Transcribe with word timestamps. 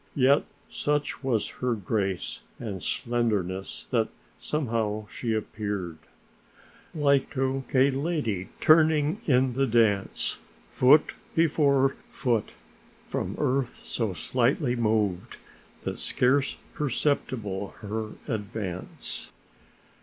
Yet 0.15 0.45
such 0.67 1.23
was 1.23 1.47
her 1.61 1.75
grace 1.75 2.41
and 2.57 2.81
slenderness 2.81 3.87
that 3.91 4.09
somehow 4.39 5.05
she 5.05 5.31
appeared: 5.35 5.99
Like 6.95 7.29
to 7.33 7.63
a 7.71 7.91
lady 7.91 8.49
turning 8.59 9.19
in 9.27 9.53
the 9.53 9.67
dance, 9.67 10.39
Foot 10.71 11.13
before 11.35 11.97
foot 12.09 12.53
from 13.05 13.35
earth 13.37 13.75
so 13.75 14.13
slightly 14.13 14.75
moved, 14.75 15.37
That 15.83 15.99
scarce 15.99 16.57
perceptible 16.73 17.75
her 17.81 18.13
advance. 18.27 19.31